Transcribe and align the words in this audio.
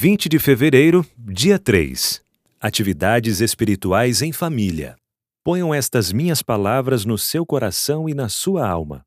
20 0.00 0.28
de 0.28 0.38
fevereiro, 0.38 1.04
dia 1.18 1.58
3. 1.58 2.22
Atividades 2.60 3.40
espirituais 3.40 4.22
em 4.22 4.30
família. 4.30 4.94
Ponham 5.42 5.74
estas 5.74 6.12
minhas 6.12 6.40
palavras 6.40 7.04
no 7.04 7.18
seu 7.18 7.44
coração 7.44 8.08
e 8.08 8.14
na 8.14 8.28
sua 8.28 8.64
alma. 8.64 9.02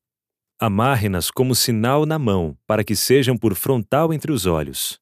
Amarre-nas 0.59 1.31
como 1.31 1.55
sinal 1.55 2.05
na 2.05 2.19
mão, 2.19 2.57
para 2.67 2.83
que 2.83 2.93
sejam 2.93 3.37
por 3.37 3.55
frontal 3.55 4.13
entre 4.13 4.33
os 4.33 4.45
olhos. 4.45 4.99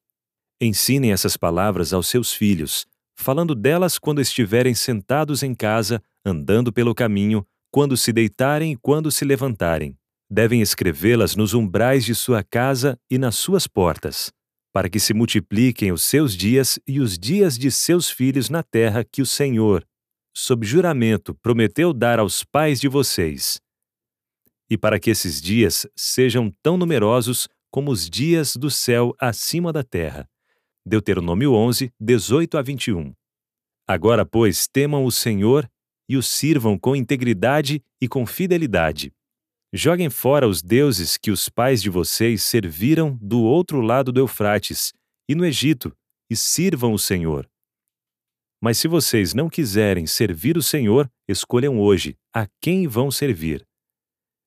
Ensinem 0.60 1.10
essas 1.10 1.36
palavras 1.36 1.92
aos 1.92 2.06
seus 2.06 2.32
filhos, 2.32 2.86
falando 3.16 3.52
delas 3.52 3.98
quando 3.98 4.20
estiverem 4.20 4.76
sentados 4.76 5.42
em 5.42 5.56
casa, 5.56 6.00
andando 6.24 6.72
pelo 6.72 6.94
caminho, 6.94 7.44
quando 7.68 7.96
se 7.96 8.12
deitarem 8.12 8.74
e 8.74 8.76
quando 8.76 9.10
se 9.10 9.24
levantarem. 9.24 9.96
Devem 10.30 10.62
escrevê-las 10.62 11.34
nos 11.34 11.52
umbrais 11.52 12.04
de 12.04 12.14
sua 12.14 12.44
casa 12.44 12.96
e 13.10 13.18
nas 13.18 13.34
suas 13.34 13.66
portas 13.66 14.30
para 14.72 14.88
que 14.88 15.00
se 15.00 15.12
multipliquem 15.12 15.92
os 15.92 16.02
seus 16.02 16.36
dias 16.36 16.78
e 16.86 17.00
os 17.00 17.18
dias 17.18 17.58
de 17.58 17.70
seus 17.70 18.10
filhos 18.10 18.48
na 18.48 18.62
terra 18.62 19.04
que 19.04 19.20
o 19.20 19.26
Senhor, 19.26 19.86
sob 20.34 20.66
juramento, 20.66 21.34
prometeu 21.34 21.92
dar 21.92 22.18
aos 22.18 22.44
pais 22.44 22.80
de 22.80 22.88
vocês. 22.88 23.60
E 24.68 24.78
para 24.78 25.00
que 25.00 25.10
esses 25.10 25.40
dias 25.40 25.86
sejam 25.96 26.52
tão 26.62 26.76
numerosos 26.76 27.48
como 27.70 27.90
os 27.90 28.08
dias 28.08 28.54
do 28.56 28.70
céu 28.70 29.14
acima 29.18 29.72
da 29.72 29.82
terra. 29.82 30.28
Deuteronômio 30.86 31.52
11, 31.52 31.92
18 32.00 32.58
a 32.58 32.62
21. 32.62 33.12
Agora, 33.86 34.24
pois, 34.24 34.68
temam 34.68 35.04
o 35.04 35.10
Senhor 35.10 35.68
e 36.08 36.16
o 36.16 36.22
sirvam 36.22 36.78
com 36.78 36.94
integridade 36.94 37.82
e 38.00 38.08
com 38.08 38.24
fidelidade 38.24 39.12
Joguem 39.72 40.10
fora 40.10 40.48
os 40.48 40.62
deuses 40.62 41.16
que 41.16 41.30
os 41.30 41.48
pais 41.48 41.80
de 41.80 41.88
vocês 41.88 42.42
serviram 42.42 43.16
do 43.22 43.40
outro 43.42 43.80
lado 43.80 44.10
do 44.10 44.18
Eufrates 44.18 44.92
e 45.28 45.34
no 45.34 45.46
Egito, 45.46 45.96
e 46.28 46.34
sirvam 46.34 46.92
o 46.92 46.98
Senhor. 46.98 47.48
Mas 48.60 48.78
se 48.78 48.88
vocês 48.88 49.32
não 49.32 49.48
quiserem 49.48 50.08
servir 50.08 50.56
o 50.56 50.62
Senhor, 50.62 51.10
escolham 51.28 51.78
hoje 51.78 52.16
a 52.34 52.48
quem 52.60 52.88
vão 52.88 53.12
servir. 53.12 53.64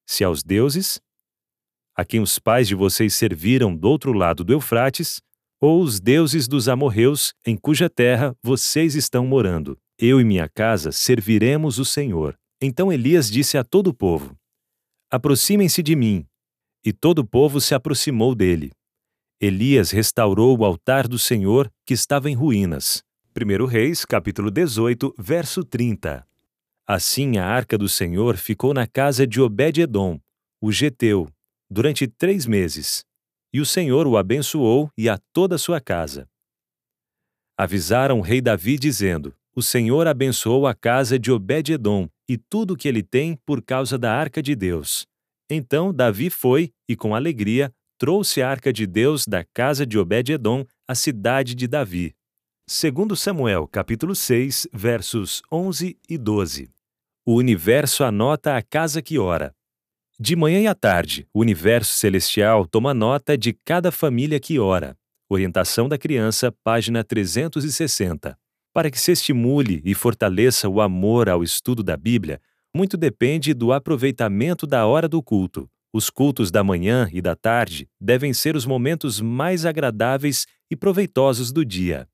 Se 0.06 0.26
aos 0.26 0.44
deuses, 0.44 1.00
a 1.96 2.04
quem 2.04 2.20
os 2.20 2.38
pais 2.38 2.68
de 2.68 2.76
vocês 2.76 3.16
serviram 3.16 3.74
do 3.74 3.88
outro 3.88 4.12
lado 4.12 4.44
do 4.44 4.52
Eufrates, 4.52 5.22
ou 5.62 5.82
os 5.82 6.02
deuses 6.02 6.50
dos 6.50 6.68
amorreus 6.68 7.34
em 7.46 7.56
cuja 7.56 7.90
terra 7.90 8.36
vocês 8.44 8.94
estão 8.96 9.26
morando. 9.26 9.78
Eu 9.98 10.20
e 10.20 10.24
minha 10.26 10.50
casa 10.50 10.92
serviremos 10.92 11.80
o 11.80 11.86
Senhor. 11.86 12.38
Então 12.62 12.92
Elias 12.92 13.32
disse 13.32 13.58
a 13.58 13.64
todo 13.64 13.88
o 13.88 13.94
povo: 13.94 14.38
Aproximem-se 15.14 15.84
de 15.84 15.96
mim. 15.96 16.26
E 16.84 16.92
todo 16.92 17.20
o 17.20 17.24
povo 17.24 17.62
se 17.62 17.76
aproximou 17.76 18.34
dele. 18.34 18.72
Elias 19.40 19.92
restaurou 19.92 20.58
o 20.58 20.66
altar 20.66 21.08
do 21.08 21.20
Senhor, 21.20 21.72
que 21.86 21.94
estava 21.94 22.32
em 22.32 22.34
ruínas. 22.34 23.04
1 23.40 23.68
Reis, 23.68 24.06
capítulo 24.06 24.50
18, 24.50 25.14
verso 25.16 25.64
30. 25.64 26.28
Assim 26.88 27.38
a 27.38 27.46
arca 27.46 27.78
do 27.78 27.88
Senhor 27.88 28.38
ficou 28.38 28.74
na 28.74 28.88
casa 28.88 29.28
de 29.28 29.40
Obed-Edom, 29.40 30.20
o 30.60 30.72
geteu, 30.72 31.30
durante 31.70 32.08
três 32.08 32.48
meses. 32.48 33.06
E 33.54 33.62
o 33.62 33.68
Senhor 33.68 34.08
o 34.08 34.18
abençoou 34.18 34.90
e 34.98 35.08
a 35.08 35.20
toda 35.32 35.58
a 35.58 35.60
sua 35.60 35.80
casa. 35.80 36.28
Avisaram 37.56 38.18
o 38.18 38.24
rei 38.24 38.42
Davi, 38.42 38.80
dizendo: 38.80 39.32
O 39.56 39.62
Senhor 39.62 40.08
abençoou 40.08 40.66
a 40.66 40.74
casa 40.74 41.20
de 41.20 41.32
Obed-Edom 41.32 42.10
e 42.28 42.38
tudo 42.38 42.74
o 42.74 42.78
que 42.78 42.88
ele 42.88 43.04
tem 43.04 43.38
por 43.46 43.62
causa 43.62 43.98
da 43.98 44.14
arca 44.14 44.42
de 44.42 44.56
Deus. 44.56 45.06
Então 45.50 45.94
Davi 45.94 46.30
foi 46.30 46.72
e, 46.88 46.96
com 46.96 47.14
alegria, 47.14 47.74
trouxe 47.98 48.42
a 48.42 48.50
arca 48.50 48.74
de 48.74 48.86
Deus 48.86 49.26
da 49.28 49.44
casa 49.54 49.86
de 49.86 49.98
Obed-Edom 49.98 50.66
à 50.88 50.96
cidade 50.96 51.56
de 51.56 51.68
Davi. 51.68 52.14
Segundo 52.68 53.16
Samuel, 53.16 53.68
capítulo 53.68 54.16
6, 54.16 54.68
versos 54.74 55.42
11 55.52 55.98
e 56.10 56.18
12. 56.18 56.70
O 57.26 57.36
universo 57.36 58.04
anota 58.04 58.58
a 58.58 58.62
casa 58.62 59.02
que 59.02 59.20
ora. 59.20 59.54
De 60.20 60.36
manhã 60.36 60.60
e 60.62 60.68
à 60.68 60.76
tarde, 60.76 61.28
o 61.34 61.42
universo 61.42 61.94
celestial 61.94 62.66
toma 62.66 62.94
nota 62.94 63.38
de 63.38 63.54
cada 63.66 63.92
família 63.92 64.40
que 64.40 64.60
ora. 64.60 64.98
Orientação 65.30 65.90
da 65.90 65.98
criança, 65.98 66.54
página 66.64 67.04
360. 67.04 68.38
Para 68.74 68.90
que 68.90 69.00
se 69.00 69.12
estimule 69.12 69.82
e 69.86 69.94
fortaleça 69.94 70.68
o 70.68 70.82
amor 70.82 71.30
ao 71.30 71.44
estudo 71.44 71.84
da 71.84 71.96
Bíblia, 71.96 72.42
muito 72.76 72.98
depende 72.98 73.54
do 73.54 73.72
aproveitamento 73.72 74.66
da 74.66 74.88
hora 74.88 75.08
do 75.08 75.22
culto. 75.22 75.70
Os 75.94 76.10
cultos 76.10 76.50
da 76.50 76.64
manhã 76.64 77.08
e 77.14 77.22
da 77.22 77.36
tarde 77.36 77.88
devem 78.02 78.34
ser 78.34 78.56
os 78.56 78.66
momentos 78.66 79.22
mais 79.22 79.64
agradáveis 79.64 80.48
e 80.72 80.76
proveitosos 80.76 81.52
do 81.52 81.64
dia. 81.64 82.10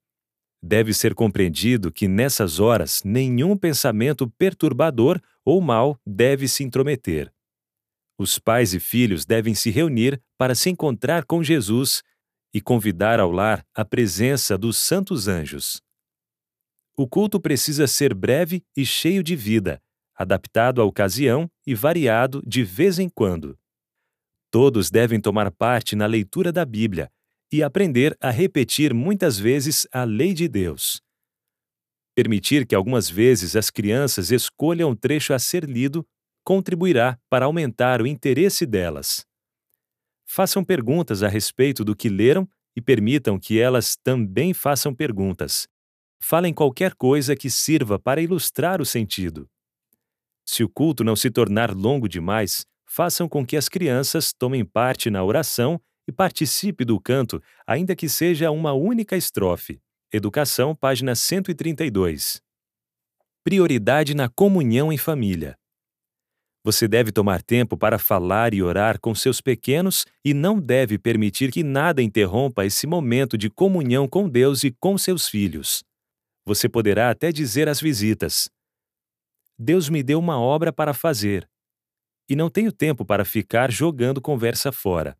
Deve 0.62 0.92
ser 0.92 1.14
compreendido 1.14 1.90
que 1.90 2.06
nessas 2.06 2.60
horas 2.60 3.00
nenhum 3.02 3.56
pensamento 3.56 4.28
perturbador 4.28 5.18
ou 5.42 5.62
mal 5.62 5.98
deve 6.06 6.46
se 6.46 6.62
intrometer. 6.62 7.32
Os 8.18 8.38
pais 8.38 8.74
e 8.74 8.80
filhos 8.80 9.24
devem 9.24 9.54
se 9.54 9.70
reunir 9.70 10.20
para 10.36 10.54
se 10.54 10.68
encontrar 10.68 11.24
com 11.24 11.42
Jesus 11.42 12.02
e 12.52 12.60
convidar 12.60 13.18
ao 13.18 13.30
lar 13.30 13.64
a 13.74 13.82
presença 13.82 14.58
dos 14.58 14.76
santos 14.76 15.26
anjos. 15.26 15.80
O 17.00 17.08
culto 17.08 17.40
precisa 17.40 17.86
ser 17.86 18.12
breve 18.12 18.62
e 18.76 18.84
cheio 18.84 19.22
de 19.22 19.34
vida, 19.34 19.82
adaptado 20.14 20.82
à 20.82 20.84
ocasião 20.84 21.50
e 21.66 21.74
variado 21.74 22.42
de 22.46 22.62
vez 22.62 22.98
em 22.98 23.08
quando. 23.08 23.58
Todos 24.50 24.90
devem 24.90 25.18
tomar 25.18 25.50
parte 25.50 25.96
na 25.96 26.04
leitura 26.04 26.52
da 26.52 26.62
Bíblia 26.62 27.10
e 27.50 27.62
aprender 27.62 28.14
a 28.20 28.28
repetir 28.28 28.92
muitas 28.92 29.38
vezes 29.38 29.86
a 29.90 30.04
lei 30.04 30.34
de 30.34 30.46
Deus. 30.46 31.00
Permitir 32.14 32.66
que 32.66 32.74
algumas 32.74 33.08
vezes 33.08 33.56
as 33.56 33.70
crianças 33.70 34.30
escolham 34.30 34.90
um 34.90 34.94
trecho 34.94 35.32
a 35.32 35.38
ser 35.38 35.64
lido 35.64 36.06
contribuirá 36.44 37.18
para 37.30 37.46
aumentar 37.46 38.02
o 38.02 38.06
interesse 38.06 38.66
delas. 38.66 39.24
Façam 40.26 40.62
perguntas 40.62 41.22
a 41.22 41.28
respeito 41.28 41.82
do 41.82 41.96
que 41.96 42.10
leram 42.10 42.46
e 42.76 42.82
permitam 42.82 43.40
que 43.40 43.58
elas 43.58 43.96
também 43.96 44.52
façam 44.52 44.94
perguntas. 44.94 45.66
Falem 46.22 46.52
qualquer 46.52 46.94
coisa 46.94 47.34
que 47.34 47.50
sirva 47.50 47.98
para 47.98 48.20
ilustrar 48.20 48.80
o 48.80 48.86
sentido. 48.86 49.48
Se 50.44 50.62
o 50.62 50.68
culto 50.68 51.02
não 51.02 51.16
se 51.16 51.30
tornar 51.30 51.74
longo 51.74 52.08
demais, 52.08 52.66
façam 52.86 53.28
com 53.28 53.46
que 53.46 53.56
as 53.56 53.68
crianças 53.68 54.32
tomem 54.32 54.64
parte 54.64 55.10
na 55.10 55.22
oração 55.22 55.80
e 56.08 56.12
participe 56.12 56.84
do 56.84 57.00
canto, 57.00 57.40
ainda 57.66 57.94
que 57.94 58.08
seja 58.08 58.50
uma 58.50 58.72
única 58.72 59.16
estrofe. 59.16 59.80
Educação, 60.12 60.74
página 60.74 61.14
132. 61.14 62.42
Prioridade 63.44 64.14
na 64.14 64.28
comunhão 64.28 64.92
em 64.92 64.98
família. 64.98 65.56
Você 66.62 66.86
deve 66.86 67.10
tomar 67.10 67.42
tempo 67.42 67.76
para 67.76 67.98
falar 67.98 68.52
e 68.52 68.62
orar 68.62 69.00
com 69.00 69.14
seus 69.14 69.40
pequenos 69.40 70.04
e 70.24 70.34
não 70.34 70.60
deve 70.60 70.98
permitir 70.98 71.50
que 71.50 71.62
nada 71.62 72.02
interrompa 72.02 72.66
esse 72.66 72.86
momento 72.86 73.38
de 73.38 73.48
comunhão 73.48 74.06
com 74.06 74.28
Deus 74.28 74.62
e 74.62 74.70
com 74.70 74.98
seus 74.98 75.26
filhos. 75.26 75.82
Você 76.50 76.68
poderá 76.68 77.10
até 77.10 77.30
dizer 77.30 77.68
às 77.68 77.80
visitas: 77.80 78.50
Deus 79.56 79.88
me 79.88 80.02
deu 80.02 80.18
uma 80.18 80.40
obra 80.40 80.72
para 80.72 80.92
fazer 80.92 81.48
e 82.28 82.34
não 82.34 82.50
tenho 82.50 82.72
tempo 82.72 83.04
para 83.04 83.24
ficar 83.24 83.70
jogando 83.70 84.20
conversa 84.20 84.72
fora. 84.72 85.16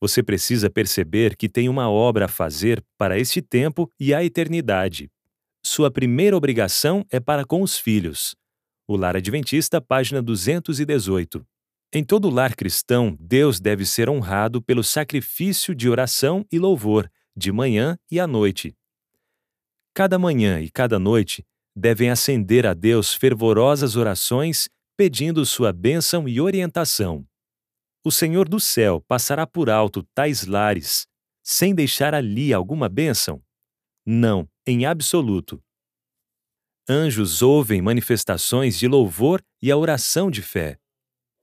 Você 0.00 0.22
precisa 0.22 0.70
perceber 0.70 1.36
que 1.36 1.46
tem 1.46 1.68
uma 1.68 1.90
obra 1.90 2.24
a 2.24 2.28
fazer 2.28 2.82
para 2.96 3.18
este 3.18 3.42
tempo 3.42 3.86
e 4.00 4.14
a 4.14 4.24
eternidade. 4.24 5.10
Sua 5.62 5.90
primeira 5.90 6.34
obrigação 6.34 7.04
é 7.10 7.20
para 7.20 7.44
com 7.44 7.60
os 7.60 7.76
filhos. 7.78 8.34
O 8.88 8.96
Lar 8.96 9.16
Adventista, 9.16 9.78
página 9.78 10.22
218. 10.22 11.46
Em 11.92 12.02
todo 12.02 12.30
lar 12.30 12.56
cristão, 12.56 13.14
Deus 13.20 13.60
deve 13.60 13.84
ser 13.84 14.08
honrado 14.08 14.62
pelo 14.62 14.82
sacrifício 14.82 15.74
de 15.74 15.90
oração 15.90 16.46
e 16.50 16.58
louvor, 16.58 17.10
de 17.36 17.52
manhã 17.52 17.98
e 18.10 18.18
à 18.18 18.26
noite. 18.26 18.74
Cada 19.94 20.18
manhã 20.18 20.60
e 20.60 20.70
cada 20.70 20.98
noite 20.98 21.44
devem 21.76 22.10
acender 22.10 22.66
a 22.66 22.72
Deus 22.72 23.14
fervorosas 23.14 23.94
orações 23.96 24.68
pedindo 24.96 25.44
sua 25.44 25.72
bênção 25.72 26.28
e 26.28 26.40
orientação. 26.40 27.26
O 28.04 28.10
Senhor 28.10 28.48
do 28.48 28.58
céu 28.58 29.00
passará 29.06 29.46
por 29.46 29.70
alto 29.70 30.02
tais 30.14 30.46
lares 30.46 31.06
sem 31.42 31.74
deixar 31.74 32.14
ali 32.14 32.52
alguma 32.52 32.88
bênção? 32.88 33.42
Não, 34.06 34.48
em 34.66 34.86
absoluto. 34.86 35.62
Anjos 36.88 37.42
ouvem 37.42 37.80
manifestações 37.80 38.78
de 38.78 38.88
louvor 38.88 39.42
e 39.60 39.70
a 39.70 39.76
oração 39.76 40.30
de 40.30 40.42
fé. 40.42 40.78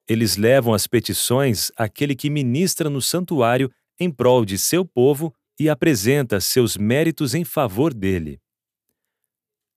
Eles 0.08 0.38
levam 0.38 0.74
as 0.74 0.88
petições 0.88 1.72
àquele 1.76 2.16
que 2.16 2.30
ministra 2.30 2.90
no 2.90 3.02
santuário 3.02 3.72
em 4.00 4.12
prol 4.12 4.44
de 4.44 4.58
seu 4.58 4.86
povo 4.86 5.34
e 5.60 5.70
apresenta 5.70 6.40
seus 6.40 6.78
méritos 6.78 7.36
em 7.36 7.44
favor 7.44 7.94
dele. 7.94 8.40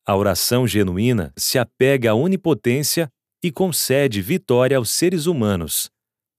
A 0.06 0.16
oração 0.16 0.66
genuína 0.66 1.32
se 1.36 1.58
apega 1.58 2.12
à 2.12 2.14
onipotência 2.14 3.12
e 3.42 3.50
concede 3.50 4.22
vitória 4.22 4.76
aos 4.76 4.90
seres 4.92 5.26
humanos. 5.26 5.90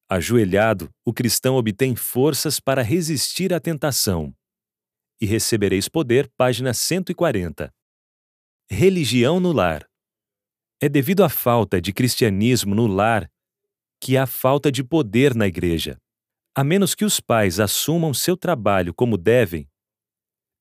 Ajoelhado, 0.09 0.89
o 1.05 1.13
cristão 1.13 1.55
obtém 1.55 1.95
forças 1.95 2.59
para 2.59 2.81
resistir 2.81 3.53
à 3.53 3.59
tentação. 3.59 4.33
e 5.21 5.25
recebereis 5.25 5.87
poder, 5.87 6.29
página 6.35 6.73
140. 6.73 7.73
Religião 8.69 9.39
no 9.39 9.53
lar. 9.53 9.87
É 10.81 10.89
devido 10.89 11.23
à 11.23 11.29
falta 11.29 11.81
de 11.81 11.93
cristianismo 11.93 12.75
no 12.75 12.87
lar 12.87 13.31
que 14.01 14.17
há 14.17 14.25
falta 14.25 14.69
de 14.69 14.83
poder 14.83 15.33
na 15.33 15.47
igreja. 15.47 15.97
A 16.55 16.63
menos 16.63 16.93
que 16.93 17.03
os 17.03 17.19
pais 17.19 17.59
assumam 17.59 18.13
seu 18.13 18.37
trabalho 18.37 18.93
como 18.93 19.17
devem, 19.17 19.67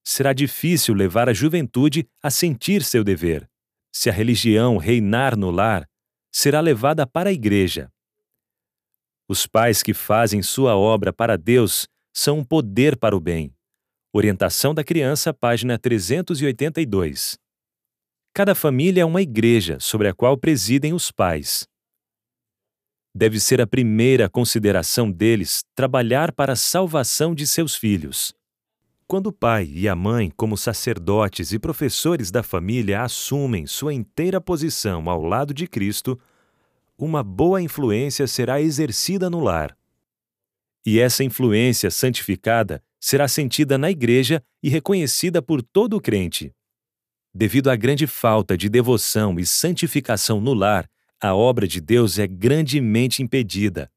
será 0.03 0.33
difícil 0.33 0.95
levar 0.95 1.29
a 1.29 1.35
juventude 1.35 2.09
a 2.23 2.31
sentir 2.31 2.83
seu 2.83 3.05
dever. 3.05 3.49
Se 3.95 4.09
a 4.09 4.13
religião 4.13 4.79
reinar 4.79 5.37
no 5.37 5.51
lar, 5.51 5.87
será 6.33 6.61
levada 6.61 7.07
para 7.07 7.29
a 7.29 7.33
igreja. 7.33 7.93
Os 9.29 9.47
pais 9.47 9.83
que 9.83 9.93
fazem 9.93 10.43
sua 10.43 10.77
obra 10.77 11.13
para 11.13 11.37
Deus 11.37 11.87
são 12.13 12.39
um 12.39 12.45
poder 12.45 12.97
para 12.97 13.15
o 13.15 13.21
bem. 13.21 13.55
Orientação 14.15 14.75
da 14.75 14.83
criança, 14.83 15.33
página 15.33 15.79
382. 15.79 17.39
Cada 18.35 18.55
família 18.55 19.03
é 19.03 19.05
uma 19.05 19.21
igreja 19.21 19.79
sobre 19.79 20.09
a 20.09 20.15
qual 20.15 20.39
presidem 20.39 20.95
os 20.95 21.11
pais. 21.11 21.69
Deve 23.15 23.39
ser 23.39 23.61
a 23.61 23.67
primeira 23.67 24.29
consideração 24.29 25.11
deles 25.11 25.63
trabalhar 25.75 26.33
para 26.33 26.55
a 26.55 26.57
salvação 26.57 27.35
de 27.35 27.47
seus 27.47 27.75
filhos. 27.75 28.35
Quando 29.07 29.27
o 29.27 29.33
pai 29.33 29.71
e 29.71 29.87
a 29.87 29.95
mãe, 29.95 30.33
como 30.35 30.57
sacerdotes 30.57 31.53
e 31.53 31.59
professores 31.59 32.31
da 32.31 32.43
família, 32.43 33.03
assumem 33.03 33.67
sua 33.67 33.93
inteira 33.93 34.41
posição 34.41 35.11
ao 35.11 35.23
lado 35.23 35.53
de 35.53 35.67
Cristo, 35.67 36.19
uma 36.97 37.23
boa 37.23 37.61
influência 37.61 38.27
será 38.27 38.63
exercida 38.63 39.29
no 39.29 39.41
lar. 39.41 39.77
E 40.87 40.99
essa 40.99 41.23
influência 41.23 41.91
santificada 41.91 42.83
será 42.99 43.29
sentida 43.29 43.77
na 43.77 43.91
igreja 43.91 44.43
e 44.63 44.71
reconhecida 44.71 45.43
por 45.43 45.63
todo 45.63 46.01
crente. 46.01 46.55
Devido 47.35 47.69
à 47.69 47.77
grande 47.77 48.07
falta 48.07 48.57
de 48.57 48.69
devoção 48.69 49.39
e 49.39 49.45
santificação 49.45 50.41
no 50.41 50.55
lar, 50.55 50.89
a 51.23 51.37
obra 51.37 51.69
de 51.69 51.81
Deus 51.81 52.19
é 52.19 52.27
grandemente 52.27 53.23
impedida. 53.23 53.89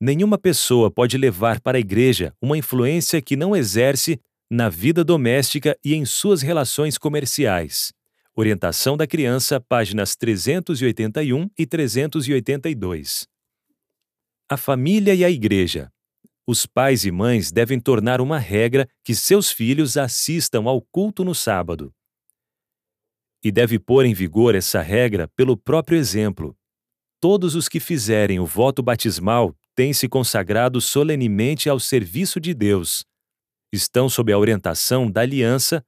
Nenhuma 0.00 0.36
pessoa 0.36 0.90
pode 0.90 1.16
levar 1.16 1.60
para 1.60 1.78
a 1.78 1.80
igreja 1.80 2.34
uma 2.42 2.58
influência 2.58 3.22
que 3.22 3.36
não 3.36 3.54
exerce 3.54 4.20
na 4.50 4.68
vida 4.68 5.04
doméstica 5.04 5.78
e 5.84 5.94
em 5.94 6.04
suas 6.04 6.42
relações 6.42 6.98
comerciais. 6.98 7.92
Orientação 8.34 8.96
da 8.96 9.06
criança, 9.06 9.60
páginas 9.60 10.16
381 10.16 11.48
e 11.56 11.64
382. 11.64 13.28
A 14.50 14.56
família 14.56 15.14
e 15.14 15.24
a 15.24 15.30
igreja. 15.30 15.88
Os 16.44 16.66
pais 16.66 17.04
e 17.04 17.12
mães 17.12 17.52
devem 17.52 17.78
tornar 17.78 18.20
uma 18.20 18.40
regra 18.40 18.88
que 19.04 19.14
seus 19.14 19.52
filhos 19.52 19.96
assistam 19.96 20.64
ao 20.64 20.82
culto 20.82 21.24
no 21.24 21.34
sábado. 21.34 21.94
E 23.44 23.52
deve 23.52 23.78
pôr 23.78 24.06
em 24.06 24.14
vigor 24.14 24.54
essa 24.54 24.80
regra 24.80 25.28
pelo 25.36 25.54
próprio 25.54 25.98
exemplo. 25.98 26.56
Todos 27.20 27.54
os 27.54 27.68
que 27.68 27.78
fizerem 27.78 28.40
o 28.40 28.46
voto 28.46 28.82
batismal 28.82 29.54
têm 29.74 29.92
se 29.92 30.08
consagrado 30.08 30.80
solenemente 30.80 31.68
ao 31.68 31.78
serviço 31.78 32.40
de 32.40 32.54
Deus. 32.54 33.04
Estão 33.70 34.08
sob 34.08 34.32
a 34.32 34.38
orientação 34.38 35.10
da 35.10 35.20
aliança 35.20 35.84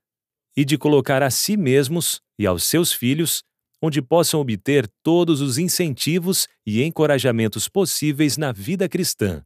e 0.55 0.64
de 0.64 0.76
colocar 0.76 1.23
a 1.23 1.31
si 1.31 1.56
mesmos 1.56 2.20
e 2.38 2.47
aos 2.47 2.64
seus 2.64 2.93
filhos 2.93 3.43
onde 3.81 4.02
possam 4.02 4.41
obter 4.41 4.88
todos 5.02 5.41
os 5.41 5.59
incentivos 5.59 6.49
e 6.67 6.82
encorajamentos 6.82 7.69
possíveis 7.69 8.37
na 8.37 8.52
vida 8.52 8.88
cristã. 8.88 9.44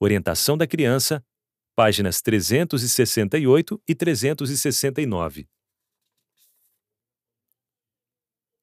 Orientação 0.00 0.56
da 0.56 0.66
criança, 0.66 1.24
páginas 1.74 2.20
368 2.20 3.80
e 3.86 3.94
369. 3.94 5.46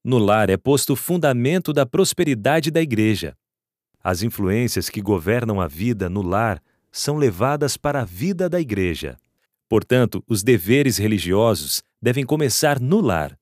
No 0.05 0.17
lar 0.17 0.49
é 0.49 0.57
posto 0.57 0.93
o 0.93 0.95
fundamento 0.97 1.71
da 1.71 1.85
prosperidade 1.85 2.69
da 2.69 2.81
igreja. 2.81 3.37
As 4.03 4.21
influências 4.21 4.89
que 4.89 5.01
governam 5.01 5.61
a 5.61 5.67
vida 5.67 6.09
no 6.09 6.21
lar 6.21 6.61
são 6.91 7.15
levadas 7.15 7.77
para 7.77 8.01
a 8.01 8.05
vida 8.05 8.49
da 8.49 8.59
igreja. 8.59 9.17
Portanto, 9.69 10.21
os 10.27 10.43
deveres 10.43 10.97
religiosos 10.97 11.81
devem 12.01 12.25
começar 12.25 12.81
no 12.81 12.99
lar. 12.99 13.39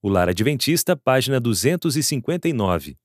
O 0.00 0.08
Lar 0.08 0.30
Adventista, 0.30 0.96
página 0.96 1.38
259. 1.38 2.96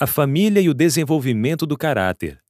A 0.00 0.06
família 0.06 0.60
e 0.60 0.68
o 0.68 0.74
desenvolvimento 0.74 1.66
do 1.66 1.78
caráter. 1.78 2.42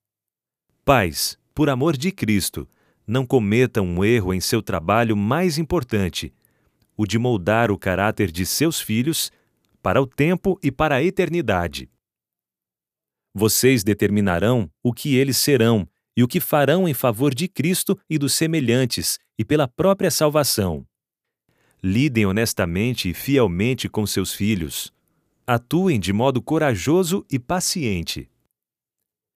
Pais, 0.82 1.38
por 1.55 1.69
amor 1.69 1.94
de 1.94 2.11
Cristo, 2.11 2.67
não 3.06 3.26
cometam 3.26 3.85
um 3.85 4.03
erro 4.03 4.32
em 4.32 4.41
seu 4.41 4.62
trabalho 4.62 5.14
mais 5.14 5.59
importante, 5.59 6.32
o 6.97 7.06
de 7.06 7.19
moldar 7.19 7.71
o 7.71 7.79
caráter 7.79 8.31
de 8.31 8.47
seus 8.47 8.81
filhos 8.81 9.31
para 9.83 10.01
o 10.01 10.07
tempo 10.07 10.59
e 10.63 10.71
para 10.71 10.97
a 10.97 11.03
eternidade. 11.03 11.91
Vocês 13.35 13.85
determinarão 13.85 14.71
o 14.83 14.93
que 14.93 15.15
eles 15.15 15.37
serão 15.37 15.89
e 16.17 16.23
o 16.23 16.29
que 16.29 16.41
farão 16.41 16.89
em 16.89 16.95
favor 16.95 17.35
de 17.35 17.47
Cristo 17.47 17.99
e 18.11 18.19
dos 18.19 18.35
semelhantes 18.35 19.19
e 19.39 19.45
pela 19.45 19.69
própria 19.69 20.11
salvação. 20.11 20.85
Lidem 21.83 22.27
honestamente 22.27 23.11
e 23.11 23.15
fielmente 23.15 23.89
com 23.89 24.05
seus 24.05 24.35
filhos. 24.35 24.93
Atuem 25.47 26.01
de 26.01 26.13
modo 26.13 26.43
corajoso 26.43 27.25
e 27.31 27.39
paciente. 27.39 28.29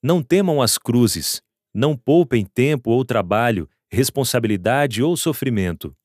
Não 0.02 0.20
temam 0.20 0.60
as 0.60 0.76
cruzes, 0.76 1.40
não 1.72 1.96
poupem 1.96 2.44
tempo 2.44 2.90
ou 2.90 3.04
trabalho, 3.04 3.70
responsabilidade 3.88 5.02
ou 5.02 5.16
sofrimento. 5.16 5.96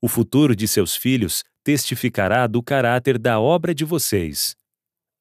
O 0.00 0.06
futuro 0.06 0.54
de 0.54 0.68
seus 0.68 0.94
filhos 0.94 1.42
testificará 1.64 2.46
do 2.46 2.62
caráter 2.62 3.18
da 3.18 3.40
obra 3.40 3.74
de 3.74 3.84
vocês. 3.84 4.54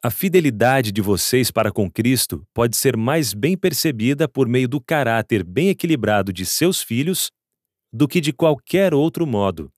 A 0.03 0.11
fidelidade 0.11 0.91
de 0.91 1.01
vocês 1.01 1.49
para 1.49 1.71
com 1.71 1.89
Cristo 1.89 2.45
pode 2.53 2.75
ser 2.75 2.97
mais 2.97 3.33
bem 3.33 3.57
percebida 3.57 4.27
por 4.27 4.49
meio 4.49 4.67
do 4.67 4.81
caráter 4.81 5.45
bem 5.45 5.69
equilibrado 5.69 6.33
de 6.33 6.45
seus 6.45 6.81
filhos 6.81 7.31
do 7.91 8.05
que 8.05 8.19
de 8.19 8.33
qualquer 8.33 8.93
outro 8.93 9.25
modo. 9.25 9.71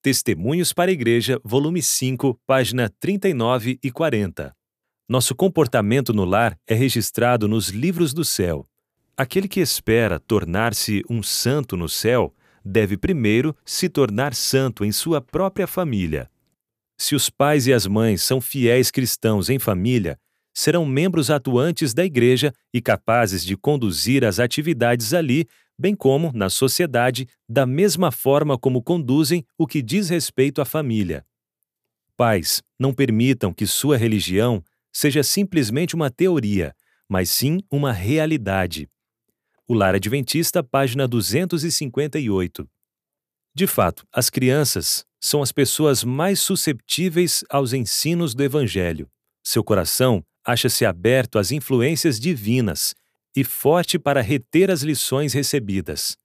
Testemunhos 0.00 0.72
para 0.72 0.92
a 0.92 0.94
Igreja, 0.94 1.40
volume 1.42 1.82
5, 1.82 2.38
página 2.46 2.88
39 3.00 3.80
e 3.82 3.90
40. 3.90 4.54
Nosso 5.08 5.34
comportamento 5.34 6.12
no 6.12 6.24
lar 6.24 6.56
é 6.64 6.74
registrado 6.74 7.48
nos 7.48 7.70
livros 7.70 8.14
do 8.14 8.24
céu. 8.24 8.68
Aquele 9.16 9.48
que 9.48 9.58
espera 9.58 10.20
tornar-se 10.20 11.02
um 11.10 11.24
santo 11.24 11.76
no 11.76 11.88
céu 11.88 12.32
deve 12.66 12.96
primeiro 12.96 13.56
se 13.64 13.88
tornar 13.88 14.34
santo 14.34 14.84
em 14.84 14.90
sua 14.90 15.20
própria 15.20 15.66
família. 15.66 16.28
Se 16.98 17.14
os 17.14 17.30
pais 17.30 17.66
e 17.66 17.72
as 17.72 17.86
mães 17.86 18.22
são 18.22 18.40
fiéis 18.40 18.90
cristãos 18.90 19.48
em 19.48 19.58
família, 19.58 20.18
serão 20.52 20.84
membros 20.84 21.30
atuantes 21.30 21.94
da 21.94 22.04
igreja 22.04 22.52
e 22.74 22.80
capazes 22.80 23.44
de 23.44 23.56
conduzir 23.56 24.24
as 24.24 24.40
atividades 24.40 25.14
ali, 25.14 25.46
bem 25.78 25.94
como 25.94 26.32
na 26.34 26.48
sociedade, 26.48 27.28
da 27.48 27.66
mesma 27.66 28.10
forma 28.10 28.58
como 28.58 28.82
conduzem 28.82 29.44
o 29.56 29.66
que 29.66 29.82
diz 29.82 30.08
respeito 30.08 30.60
à 30.60 30.64
família. 30.64 31.24
Pais, 32.16 32.62
não 32.78 32.94
permitam 32.94 33.52
que 33.52 33.66
sua 33.66 33.96
religião 33.96 34.64
seja 34.90 35.22
simplesmente 35.22 35.94
uma 35.94 36.10
teoria, 36.10 36.74
mas 37.06 37.28
sim 37.28 37.60
uma 37.70 37.92
realidade. 37.92 38.88
O 39.68 39.74
Lar 39.74 39.96
Adventista, 39.96 40.62
página 40.62 41.08
258. 41.08 42.68
De 43.52 43.66
fato, 43.66 44.06
as 44.12 44.30
crianças 44.30 45.04
são 45.20 45.42
as 45.42 45.50
pessoas 45.50 46.04
mais 46.04 46.38
susceptíveis 46.38 47.42
aos 47.50 47.72
ensinos 47.72 48.32
do 48.32 48.44
Evangelho. 48.44 49.10
Seu 49.44 49.64
coração 49.64 50.24
acha-se 50.44 50.86
aberto 50.86 51.36
às 51.36 51.50
influências 51.50 52.20
divinas 52.20 52.94
e 53.36 53.42
forte 53.42 53.98
para 53.98 54.20
reter 54.20 54.70
as 54.70 54.82
lições 54.82 55.32
recebidas. 55.32 56.16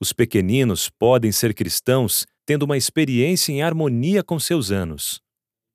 Os 0.00 0.12
pequeninos 0.12 0.90
podem 0.90 1.30
ser 1.30 1.54
cristãos 1.54 2.26
tendo 2.44 2.64
uma 2.64 2.76
experiência 2.76 3.52
em 3.52 3.62
harmonia 3.62 4.24
com 4.24 4.36
seus 4.40 4.72
anos. 4.72 5.20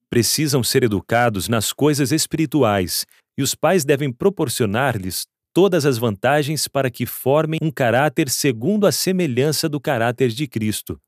Precisam 0.10 0.62
ser 0.62 0.84
educados 0.84 1.48
nas 1.48 1.72
coisas 1.72 2.12
espirituais 2.12 3.06
e 3.38 3.42
os 3.42 3.56
pais 3.56 3.86
devem 3.86 4.12
proporcionar-lhes 4.12 5.26
todas 5.54 5.86
as 5.86 6.00
vantagens 6.00 6.68
para 6.68 6.90
que 6.90 7.06
formem 7.06 7.60
um 7.62 7.72
caráter 7.72 8.28
segundo 8.28 8.88
a 8.88 8.92
semelhança 8.92 9.70
do 9.70 9.80
caráter 9.80 10.30
de 10.30 10.48
Cristo. 10.48 11.00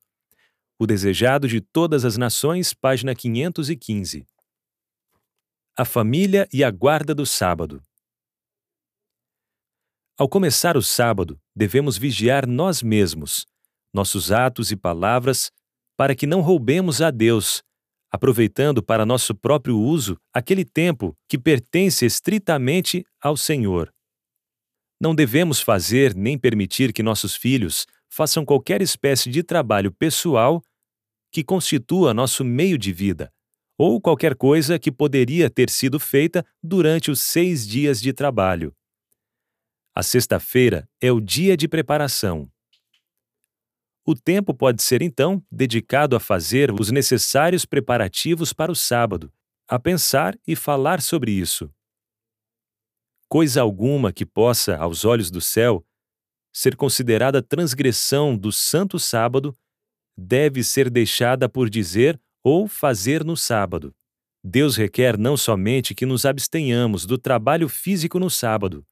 O 0.78 0.86
Desejado 0.86 1.48
de 1.48 1.60
Todas 1.60 2.06
as 2.06 2.16
Nações, 2.16 2.74
página 2.74 3.16
515. 3.16 4.26
A 5.76 5.84
família 5.84 6.48
e 6.54 6.64
a 6.64 6.70
guarda 6.70 7.16
do 7.16 7.26
sábado. 7.26 7.82
Ao 10.18 10.30
começar 10.30 10.78
o 10.78 10.82
sábado, 10.82 11.40
devemos 11.54 11.98
vigiar 11.98 12.48
nós 12.48 12.82
mesmos, 12.82 13.46
nossos 13.94 14.32
atos 14.32 14.72
e 14.72 14.76
palavras, 14.78 15.52
para 15.98 16.16
que 16.16 16.28
não 16.28 16.42
roubemos 16.42 17.02
a 17.02 17.10
Deus, 17.10 17.64
aproveitando 18.12 18.84
para 18.84 19.06
nosso 19.06 19.34
próprio 19.34 19.78
uso 19.78 20.18
aquele 20.34 20.64
tempo 20.64 21.18
que 21.28 21.38
pertence 21.38 22.06
estritamente 22.06 23.06
ao 23.22 23.36
Senhor. 23.36 23.95
Não 25.00 25.14
devemos 25.14 25.60
fazer 25.60 26.16
nem 26.16 26.38
permitir 26.38 26.94
que 26.94 27.04
nossos 27.04 27.36
filhos 27.36 27.86
façam 28.08 28.46
qualquer 28.46 28.82
espécie 28.82 29.30
de 29.30 29.44
trabalho 29.44 29.92
pessoal 29.92 30.64
que 31.32 31.44
constitua 31.44 32.14
nosso 32.14 32.46
meio 32.46 32.78
de 32.78 32.94
vida, 32.94 33.32
ou 33.78 34.00
qualquer 34.00 34.36
coisa 34.36 34.80
que 34.80 34.92
poderia 34.92 35.50
ter 35.50 35.70
sido 35.70 36.00
feita 36.00 36.46
durante 36.64 37.12
os 37.12 37.20
seis 37.22 37.68
dias 37.68 38.02
de 38.02 38.14
trabalho. 38.14 38.74
A 39.94 40.02
sexta-feira 40.02 40.90
é 41.02 41.12
o 41.12 41.20
dia 41.20 41.58
de 41.58 41.68
preparação. 41.68 42.50
O 44.06 44.16
tempo 44.16 44.54
pode 44.54 44.84
ser, 44.84 45.02
então, 45.02 45.44
dedicado 45.52 46.16
a 46.16 46.20
fazer 46.20 46.72
os 46.72 46.92
necessários 46.92 47.66
preparativos 47.66 48.54
para 48.54 48.72
o 48.72 48.76
sábado, 48.76 49.34
a 49.68 49.80
pensar 49.80 50.38
e 50.48 50.56
falar 50.56 51.02
sobre 51.02 51.32
isso. 51.32 51.70
Coisa 53.28 53.62
alguma 53.62 54.14
que 54.14 54.26
possa, 54.26 54.78
aos 54.78 55.04
olhos 55.04 55.32
do 55.32 55.42
céu, 55.42 55.86
ser 56.54 56.76
considerada 56.76 57.42
transgressão 57.42 58.38
do 58.38 58.52
santo 58.52 58.98
sábado 58.98 59.58
deve 60.18 60.64
ser 60.64 60.90
deixada 60.90 61.50
por 61.50 61.70
dizer 61.70 62.20
ou 62.44 62.68
fazer 62.68 63.24
no 63.24 63.36
sábado. 63.36 63.94
Deus 64.44 64.76
requer 64.76 65.18
não 65.18 65.36
somente 65.36 65.96
que 65.96 66.06
nos 66.06 66.24
abstenhamos 66.24 67.06
do 67.06 67.18
trabalho 67.18 67.68
físico 67.68 68.20
no 68.20 68.30
sábado, 68.30 68.86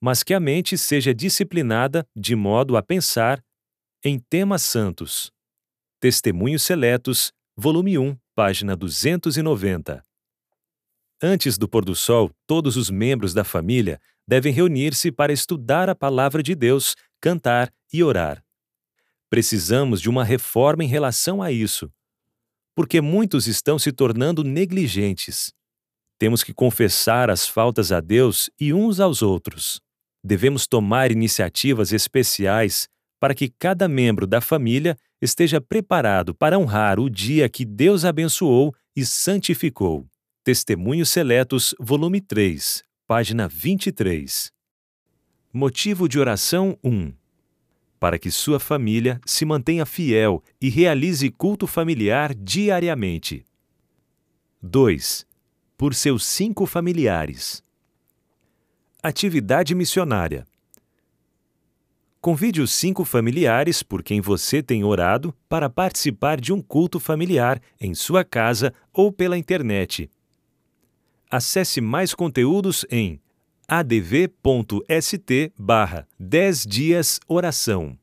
mas 0.00 0.22
que 0.22 0.32
a 0.32 0.40
mente 0.40 0.78
seja 0.78 1.12
disciplinada 1.12 2.06
de 2.16 2.34
modo 2.36 2.76
a 2.76 2.82
pensar 2.82 3.44
em 4.04 4.18
temas 4.18 4.62
santos. 4.62 5.30
Testemunhos 6.00 6.62
Seletos, 6.62 7.32
volume 7.56 7.98
1, 7.98 8.16
página 8.34 8.74
290. 8.74 10.02
Antes 11.22 11.58
do 11.58 11.68
pôr 11.68 11.84
do 11.84 11.94
sol, 11.94 12.30
todos 12.46 12.76
os 12.76 12.88
membros 12.88 13.34
da 13.34 13.44
família 13.44 14.00
devem 14.26 14.52
reunir-se 14.52 15.12
para 15.12 15.32
estudar 15.32 15.90
a 15.90 15.94
palavra 15.94 16.42
de 16.42 16.54
Deus, 16.54 16.96
cantar 17.20 17.70
e 17.92 18.02
orar. 18.02 18.42
Precisamos 19.28 20.00
de 20.00 20.08
uma 20.08 20.24
reforma 20.24 20.82
em 20.82 20.86
relação 20.86 21.42
a 21.42 21.52
isso, 21.52 21.92
porque 22.74 23.02
muitos 23.02 23.46
estão 23.46 23.78
se 23.78 23.92
tornando 23.92 24.42
negligentes. 24.42 25.52
Temos 26.18 26.42
que 26.42 26.54
confessar 26.54 27.28
as 27.28 27.46
faltas 27.46 27.92
a 27.92 28.00
Deus 28.00 28.48
e 28.58 28.72
uns 28.72 28.98
aos 28.98 29.20
outros. 29.20 29.80
Devemos 30.24 30.66
tomar 30.66 31.10
iniciativas 31.10 31.92
especiais 31.92 32.88
para 33.20 33.34
que 33.34 33.52
cada 33.58 33.86
membro 33.86 34.26
da 34.26 34.40
família 34.40 34.96
esteja 35.20 35.60
preparado 35.60 36.34
para 36.34 36.58
honrar 36.58 36.98
o 36.98 37.10
dia 37.10 37.48
que 37.48 37.66
Deus 37.66 38.06
abençoou 38.06 38.74
e 38.96 39.04
santificou. 39.04 40.06
Testemunhos 40.42 41.10
Seletos, 41.10 41.74
volume 41.78 42.18
3, 42.18 42.82
página 43.06 43.46
23. 43.46 44.50
Motivo 45.52 46.08
de 46.08 46.18
oração 46.18 46.78
1 46.82 47.12
para 48.00 48.18
que 48.18 48.30
sua 48.30 48.58
família 48.58 49.20
se 49.26 49.44
mantenha 49.44 49.84
fiel 49.84 50.42
e 50.58 50.70
realize 50.70 51.30
culto 51.32 51.66
familiar 51.66 52.34
diariamente. 52.34 53.44
2. 54.62 55.26
Por 55.76 55.94
seus 55.94 56.24
cinco 56.24 56.64
familiares. 56.64 57.62
Atividade 59.02 59.74
missionária. 59.74 60.46
Convide 62.18 62.62
os 62.62 62.70
cinco 62.70 63.04
familiares 63.04 63.82
por 63.82 64.02
quem 64.02 64.22
você 64.22 64.62
tem 64.62 64.84
orado 64.84 65.36
para 65.50 65.68
participar 65.68 66.40
de 66.40 66.50
um 66.50 66.62
culto 66.62 66.98
familiar 66.98 67.60
em 67.78 67.94
sua 67.94 68.24
casa 68.24 68.72
ou 68.90 69.12
pela 69.12 69.36
internet. 69.36 70.10
Acesse 71.30 71.80
mais 71.80 72.12
conteúdos 72.12 72.84
em 72.90 73.20
adv.st 73.68 75.52
barra 75.56 76.08
10 76.18 76.66
dias 76.66 77.20
oração. 77.28 77.96